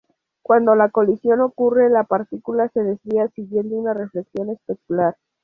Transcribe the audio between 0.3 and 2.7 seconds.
Cuando la colisión ocurre, la partícula